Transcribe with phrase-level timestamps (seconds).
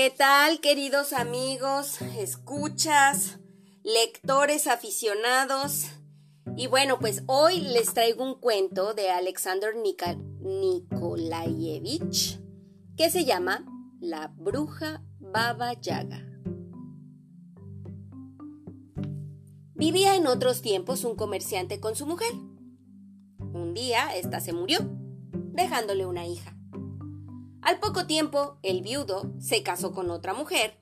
[0.00, 3.40] ¿Qué tal, queridos amigos, escuchas,
[3.82, 5.86] lectores aficionados?
[6.56, 12.38] Y bueno, pues hoy les traigo un cuento de Alexander Nikolayevich
[12.96, 13.66] que se llama
[13.98, 16.24] La bruja Baba Yaga.
[19.74, 22.30] Vivía en otros tiempos un comerciante con su mujer.
[23.40, 24.78] Un día, ésta se murió,
[25.32, 26.57] dejándole una hija.
[27.62, 30.78] Al poco tiempo, el viudo se casó con otra mujer,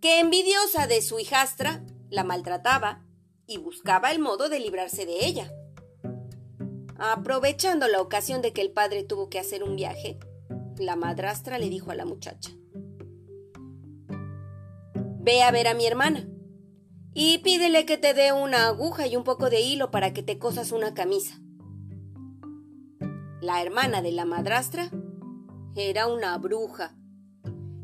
[0.00, 3.04] que envidiosa de su hijastra, la maltrataba
[3.46, 5.52] y buscaba el modo de librarse de ella.
[6.98, 10.18] Aprovechando la ocasión de que el padre tuvo que hacer un viaje,
[10.78, 12.50] la madrastra le dijo a la muchacha,
[15.18, 16.28] Ve a ver a mi hermana
[17.12, 20.38] y pídele que te dé una aguja y un poco de hilo para que te
[20.38, 21.40] cosas una camisa.
[23.40, 24.90] La hermana de la madrastra
[25.76, 26.96] era una bruja.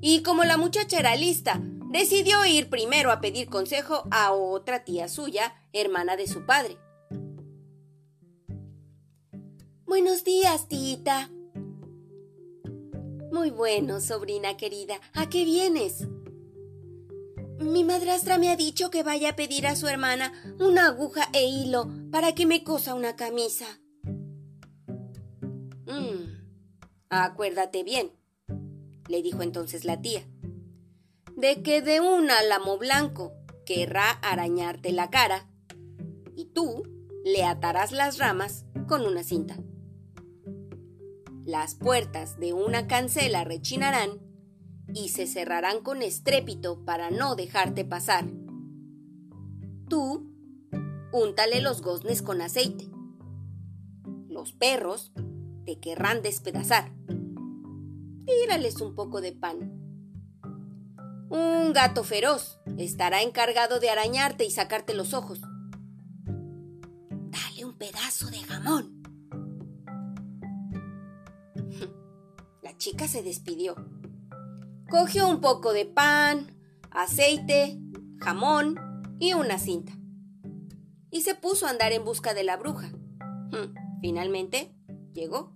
[0.00, 5.08] Y como la muchacha era lista, decidió ir primero a pedir consejo a otra tía
[5.08, 6.78] suya, hermana de su padre.
[9.86, 11.30] Buenos días, tita.
[13.30, 14.98] Muy bueno, sobrina querida.
[15.12, 16.08] ¿A qué vienes?
[17.60, 21.44] Mi madrastra me ha dicho que vaya a pedir a su hermana una aguja e
[21.44, 23.66] hilo para que me cosa una camisa.
[27.14, 28.10] Acuérdate bien,
[29.06, 30.26] le dijo entonces la tía,
[31.36, 33.34] de que de un álamo blanco
[33.66, 35.46] querrá arañarte la cara
[36.34, 36.84] y tú
[37.22, 39.58] le atarás las ramas con una cinta.
[41.44, 44.12] Las puertas de una cancela rechinarán
[44.94, 48.24] y se cerrarán con estrépito para no dejarte pasar.
[49.86, 50.32] Tú,
[51.12, 52.88] úntale los goznes con aceite.
[54.30, 55.12] Los perros
[55.64, 56.92] te querrán despedazar.
[58.26, 59.78] Tírales un poco de pan.
[61.28, 65.40] Un gato feroz estará encargado de arañarte y sacarte los ojos.
[67.30, 69.02] Dale un pedazo de jamón.
[72.62, 73.76] La chica se despidió.
[74.90, 76.54] Cogió un poco de pan,
[76.90, 77.80] aceite,
[78.20, 78.76] jamón
[79.18, 79.92] y una cinta.
[81.10, 82.92] Y se puso a andar en busca de la bruja.
[84.00, 84.74] Finalmente
[85.12, 85.54] llegó.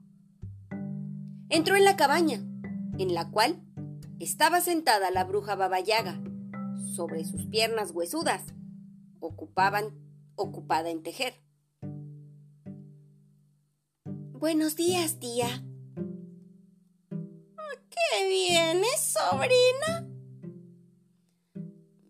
[1.49, 2.45] Entró en la cabaña,
[2.99, 3.63] en la cual
[4.19, 6.21] estaba sentada la bruja babayaga.
[6.95, 8.43] Sobre sus piernas huesudas,
[9.21, 9.97] ocupaban,
[10.35, 11.35] ocupada en tejer.
[14.33, 15.65] Buenos días, tía.
[17.91, 20.09] ¿Qué vienes, sobrina?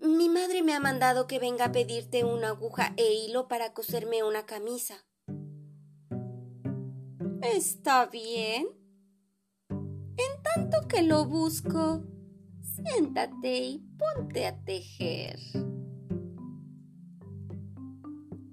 [0.00, 4.22] Mi madre me ha mandado que venga a pedirte una aguja e hilo para coserme
[4.22, 5.04] una camisa.
[7.42, 8.85] Está bien.
[10.88, 12.04] Que lo busco,
[12.62, 15.38] siéntate y ponte a tejer.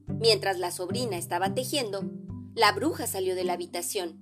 [0.07, 2.09] Mientras la sobrina estaba tejiendo,
[2.55, 4.19] la bruja salió de la habitación.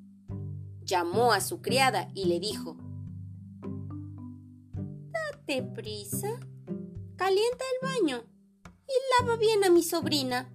[0.83, 2.75] Llamó a su criada y le dijo,
[5.11, 6.37] Date prisa,
[7.15, 8.23] calienta el baño
[8.87, 10.53] y lava bien a mi sobrina,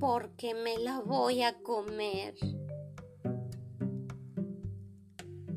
[0.00, 2.34] porque me la voy a comer.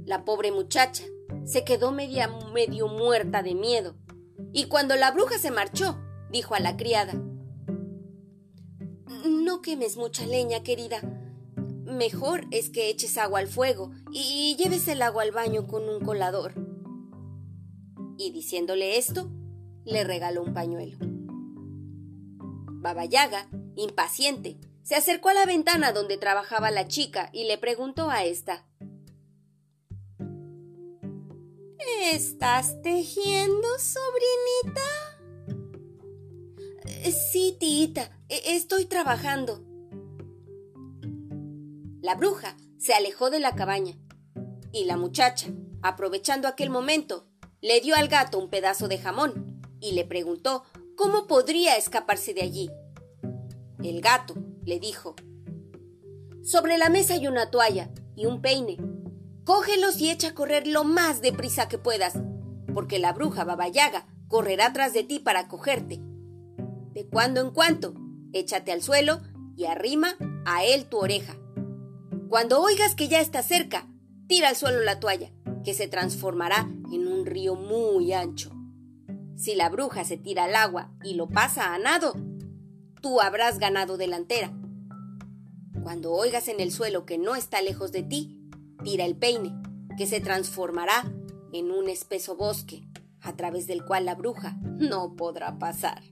[0.06, 1.04] La pobre muchacha
[1.46, 3.96] se quedó media, medio muerta de miedo.
[4.52, 5.98] Y cuando la bruja se marchó,
[6.32, 7.14] dijo a la criada,
[9.26, 11.02] No quemes mucha leña, querida.
[11.86, 16.00] Mejor es que eches agua al fuego y lleves el agua al baño con un
[16.00, 16.54] colador.
[18.18, 19.30] Y diciéndole esto,
[19.86, 20.98] le regaló un pañuelo.
[22.82, 28.24] Babayaga, impaciente, se acercó a la ventana donde trabajaba la chica y le preguntó a
[28.24, 28.66] esta
[32.12, 34.82] ¿Estás tejiendo, sobrinita?
[36.86, 39.64] Eh, sí, tita, e-, estoy trabajando.
[42.02, 43.98] La bruja se alejó de la cabaña
[44.72, 45.48] y la muchacha,
[45.82, 47.28] aprovechando aquel momento,
[47.62, 50.64] le dio al gato un pedazo de jamón y le preguntó
[50.96, 52.70] cómo podría escaparse de allí.
[53.84, 55.16] El gato le dijo,
[56.44, 58.78] Sobre la mesa hay una toalla y un peine
[59.46, 62.14] Cógelos y echa a correr lo más deprisa que puedas,
[62.74, 66.00] porque la bruja babayaga correrá tras de ti para cogerte.
[66.94, 67.94] De cuando en cuando,
[68.32, 69.20] échate al suelo
[69.58, 71.36] y arrima a él tu oreja.
[72.30, 73.88] Cuando oigas que ya está cerca,
[74.28, 75.32] tira al suelo la toalla,
[75.66, 78.52] que se transformará en un río muy ancho.
[79.36, 82.16] Si la bruja se tira al agua y lo pasa a nado,
[83.02, 84.54] tú habrás ganado delantera.
[85.84, 88.40] Cuando oigas en el suelo que no está lejos de ti,
[88.84, 89.54] tira el peine,
[89.98, 91.12] que se transformará
[91.52, 92.88] en un espeso bosque,
[93.22, 96.04] a través del cual la bruja no podrá pasar.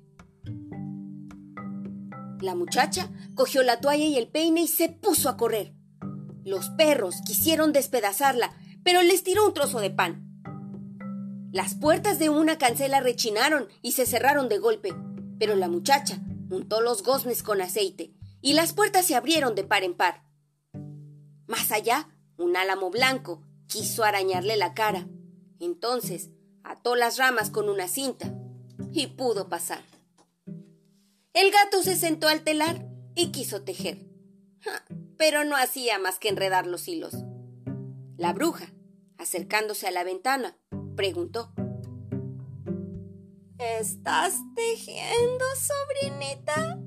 [2.41, 5.73] La muchacha cogió la toalla y el peine y se puso a correr.
[6.43, 8.51] Los perros quisieron despedazarla,
[8.83, 10.27] pero les tiró un trozo de pan.
[11.51, 14.95] Las puertas de una cancela rechinaron y se cerraron de golpe,
[15.37, 16.19] pero la muchacha
[16.49, 20.23] untó los goznes con aceite y las puertas se abrieron de par en par.
[21.45, 22.09] Más allá,
[22.41, 25.07] un álamo blanco quiso arañarle la cara.
[25.59, 26.29] Entonces
[26.63, 28.33] ató las ramas con una cinta
[28.91, 29.81] y pudo pasar.
[31.33, 32.85] El gato se sentó al telar
[33.15, 34.05] y quiso tejer,
[35.17, 37.13] pero no hacía más que enredar los hilos.
[38.17, 38.73] La bruja,
[39.17, 40.57] acercándose a la ventana,
[40.95, 41.53] preguntó.
[43.57, 46.79] ¿Estás tejiendo, sobrinita?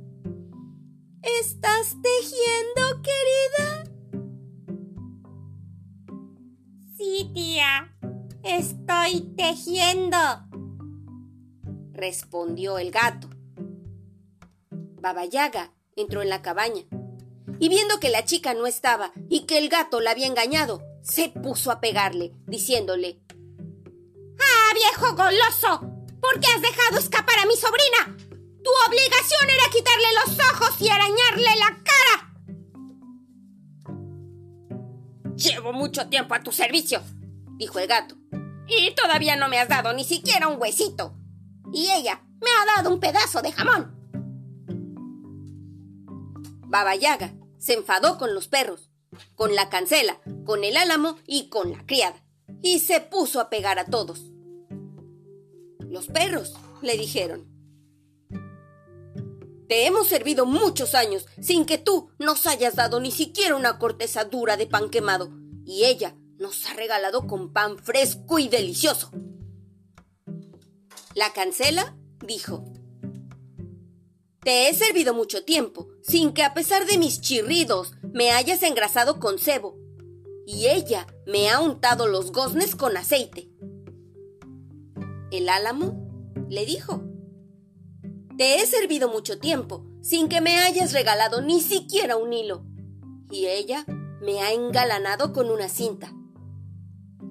[1.22, 3.93] ¿Estás tejiendo, querida?
[7.34, 7.92] Tía.
[8.42, 10.16] Estoy tejiendo.
[11.92, 13.28] Respondió el gato.
[15.00, 16.84] Baba Yaga entró en la cabaña
[17.58, 21.28] y viendo que la chica no estaba y que el gato la había engañado, se
[21.28, 23.20] puso a pegarle, diciéndole
[24.40, 25.90] ¡Ah, viejo goloso!
[26.20, 28.16] ¿Por qué has dejado escapar a mi sobrina?
[28.62, 32.34] Tu obligación era quitarle los ojos y arañarle la cara.
[35.36, 37.02] Llevo mucho tiempo a tu servicio,
[37.64, 38.16] dijo el gato,
[38.68, 41.16] y todavía no me has dado ni siquiera un huesito.
[41.72, 43.90] Y ella me ha dado un pedazo de jamón.
[46.66, 48.90] Baba Yaga se enfadó con los perros,
[49.34, 52.22] con la cancela, con el álamo y con la criada,
[52.60, 54.20] y se puso a pegar a todos.
[55.78, 56.52] Los perros
[56.82, 57.48] le dijeron,
[59.68, 64.24] Te hemos servido muchos años sin que tú nos hayas dado ni siquiera una corteza
[64.24, 65.30] dura de pan quemado,
[65.64, 69.10] y ella nos ha regalado con pan fresco y delicioso.
[71.14, 71.96] La cancela
[72.26, 72.64] dijo,
[74.42, 79.20] Te he servido mucho tiempo, sin que a pesar de mis chirridos me hayas engrasado
[79.20, 79.78] con cebo,
[80.46, 83.48] y ella me ha untado los goznes con aceite.
[85.30, 87.02] El álamo le dijo,
[88.36, 92.64] Te he servido mucho tiempo, sin que me hayas regalado ni siquiera un hilo,
[93.30, 93.86] y ella
[94.20, 96.13] me ha engalanado con una cinta.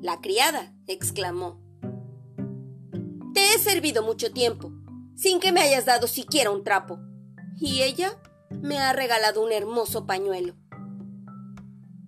[0.03, 1.61] La criada exclamó,
[3.33, 4.73] Te he servido mucho tiempo,
[5.15, 6.99] sin que me hayas dado siquiera un trapo,
[7.57, 10.55] y ella me ha regalado un hermoso pañuelo.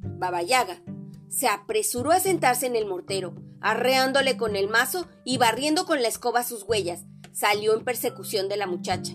[0.02, 0.82] Baba Yaga
[1.30, 6.10] se apresuró a sentarse en el mortero, arreándole con el mazo y barriendo con la
[6.10, 9.14] escoba sus huellas, salió en persecución de la muchacha.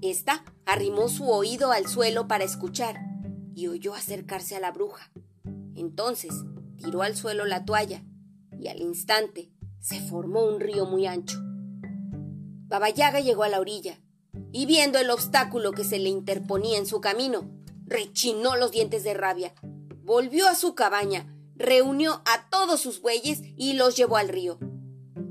[0.00, 3.00] Esta arrimó su oído al suelo para escuchar
[3.56, 5.10] y oyó acercarse a la bruja.
[5.74, 6.32] Entonces
[6.82, 8.02] tiró al suelo la toalla
[8.58, 9.50] y al instante
[9.80, 11.38] se formó un río muy ancho.
[12.68, 13.98] Babayaga llegó a la orilla
[14.52, 17.50] y viendo el obstáculo que se le interponía en su camino,
[17.84, 19.54] rechinó los dientes de rabia,
[20.02, 24.58] volvió a su cabaña, reunió a todos sus bueyes y los llevó al río.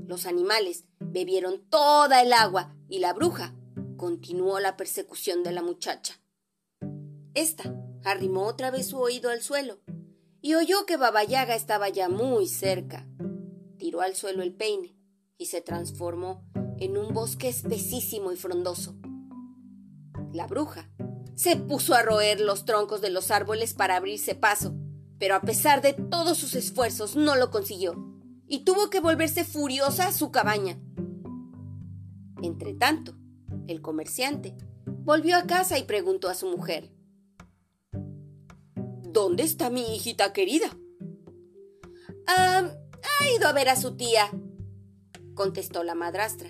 [0.06, 3.54] Los animales bebieron toda el agua y la bruja
[3.96, 6.20] continuó la persecución de la muchacha.
[7.34, 9.78] Esta arrimó otra vez su oído al suelo
[10.42, 13.06] y oyó que Babayaga estaba ya muy cerca.
[13.78, 14.96] Tiró al suelo el peine
[15.38, 16.44] y se transformó
[16.78, 18.96] en un bosque espesísimo y frondoso.
[20.32, 20.90] La bruja
[21.36, 24.74] se puso a roer los troncos de los árboles para abrirse paso,
[25.18, 27.94] pero a pesar de todos sus esfuerzos no lo consiguió,
[28.48, 30.80] y tuvo que volverse furiosa a su cabaña.
[32.42, 33.14] Entretanto,
[33.68, 34.56] el comerciante
[35.04, 36.90] volvió a casa y preguntó a su mujer
[39.12, 40.74] ¿Dónde está mi hijita querida?
[42.26, 44.30] ha ido a ver a su tía,
[45.34, 46.48] contestó la madrastra.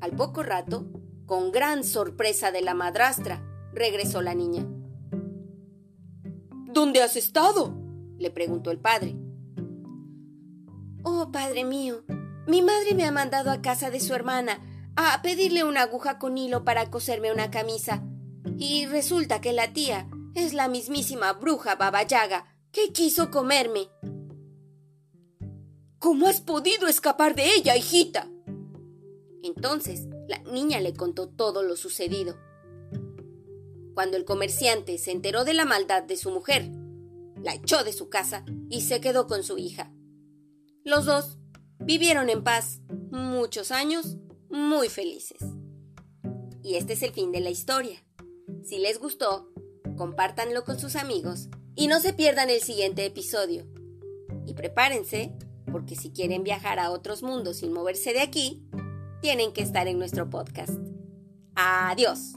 [0.00, 0.86] Al poco rato,
[1.26, 3.42] con gran sorpresa de la madrastra,
[3.74, 4.66] regresó la niña.
[6.72, 7.74] ¿Dónde has estado?
[8.16, 9.14] le preguntó el padre.
[11.02, 12.02] Oh, padre mío,
[12.46, 14.58] mi madre me ha mandado a casa de su hermana
[14.96, 18.02] a pedirle una aguja con hilo para coserme una camisa.
[18.56, 23.88] Y resulta que la tía es la mismísima bruja Baba Yaga que quiso comerme.
[25.98, 28.28] ¿Cómo has podido escapar de ella, hijita?
[29.42, 32.36] Entonces la niña le contó todo lo sucedido.
[33.94, 36.68] Cuando el comerciante se enteró de la maldad de su mujer,
[37.42, 39.92] la echó de su casa y se quedó con su hija.
[40.82, 41.38] Los dos
[41.78, 44.16] vivieron en paz muchos años
[44.50, 45.38] muy felices.
[46.62, 48.02] Y este es el fin de la historia.
[48.64, 49.53] Si les gustó,
[49.96, 53.66] compártanlo con sus amigos y no se pierdan el siguiente episodio.
[54.46, 55.32] Y prepárense
[55.70, 58.62] porque si quieren viajar a otros mundos sin moverse de aquí,
[59.20, 60.78] tienen que estar en nuestro podcast.
[61.54, 62.34] Adiós.